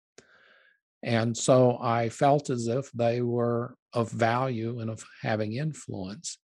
And 1.03 1.37
so 1.37 1.77
I 1.79 2.09
felt 2.09 2.49
as 2.49 2.67
if 2.67 2.91
they 2.91 3.21
were 3.21 3.75
of 3.93 4.09
value 4.11 4.79
and 4.79 4.89
of 4.89 5.03
having 5.21 5.53
influence. 5.53 6.37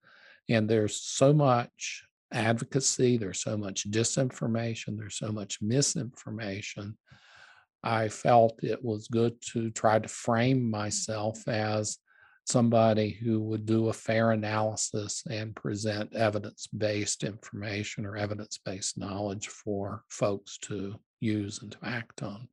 And 0.48 0.68
there's 0.68 1.00
so 1.00 1.32
much 1.32 2.04
advocacy, 2.32 3.16
there's 3.16 3.42
so 3.42 3.56
much 3.56 3.90
disinformation, 3.90 4.98
there's 4.98 5.16
so 5.16 5.32
much 5.32 5.58
misinformation 5.62 6.96
I 7.82 8.08
felt 8.08 8.62
it 8.62 8.84
was 8.84 9.08
good 9.08 9.40
to 9.52 9.70
try 9.70 9.98
to 9.98 10.08
frame 10.08 10.70
myself 10.70 11.48
as 11.48 11.98
somebody 12.46 13.10
who 13.10 13.40
would 13.40 13.64
do 13.64 13.88
a 13.88 13.92
fair 13.92 14.32
analysis 14.32 15.22
and 15.30 15.56
present 15.56 16.14
evidence 16.14 16.66
based 16.66 17.24
information 17.24 18.04
or 18.04 18.16
evidence 18.16 18.58
based 18.64 18.98
knowledge 18.98 19.48
for 19.48 20.04
folks 20.08 20.58
to 20.58 20.96
use 21.20 21.62
and 21.62 21.72
to 21.72 21.78
act 21.82 22.22
on. 22.22 22.48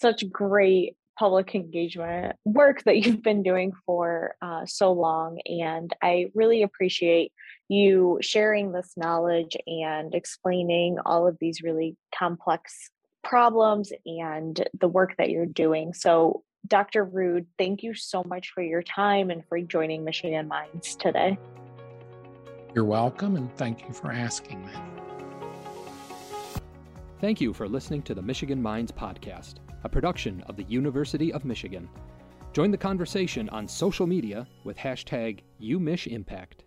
Such 0.00 0.30
great 0.30 0.96
public 1.18 1.54
engagement 1.54 2.34
work 2.46 2.82
that 2.84 2.96
you've 2.96 3.22
been 3.30 3.42
doing 3.42 3.72
for 3.84 4.34
uh, 4.40 4.64
so 4.66 4.92
long. 4.92 5.38
And 5.44 5.92
I 6.02 6.30
really 6.34 6.62
appreciate 6.62 7.32
you 7.68 8.18
sharing 8.22 8.72
this 8.72 8.94
knowledge 8.96 9.56
and 9.66 10.14
explaining 10.14 10.98
all 11.04 11.28
of 11.28 11.36
these 11.38 11.62
really 11.62 11.96
complex 12.14 12.90
problems 13.22 13.92
and 14.06 14.66
the 14.80 14.88
work 14.88 15.14
that 15.18 15.28
you're 15.28 15.46
doing. 15.46 15.92
So, 15.92 16.42
Dr. 16.66 17.04
Rood, 17.04 17.46
thank 17.58 17.82
you 17.82 17.94
so 17.94 18.22
much 18.24 18.50
for 18.54 18.62
your 18.62 18.82
time 18.82 19.30
and 19.30 19.42
for 19.46 19.60
joining 19.60 20.04
Michigan 20.04 20.48
Minds 20.48 20.96
today. 20.96 21.38
You're 22.74 22.84
welcome, 22.84 23.36
and 23.36 23.54
thank 23.56 23.86
you 23.86 23.92
for 23.94 24.12
asking 24.12 24.64
me. 24.64 24.72
Thank 27.20 27.40
you 27.40 27.52
for 27.52 27.66
listening 27.68 28.02
to 28.02 28.14
the 28.14 28.22
Michigan 28.22 28.62
Minds 28.62 28.92
podcast, 28.92 29.54
a 29.84 29.88
production 29.88 30.42
of 30.46 30.56
the 30.56 30.64
University 30.64 31.32
of 31.32 31.44
Michigan. 31.44 31.88
Join 32.52 32.70
the 32.70 32.76
conversation 32.76 33.48
on 33.50 33.68
social 33.68 34.06
media 34.06 34.46
with 34.64 34.76
hashtag 34.76 35.40
UMichImpact. 35.60 36.64